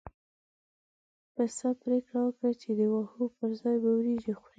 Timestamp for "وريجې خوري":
3.97-4.49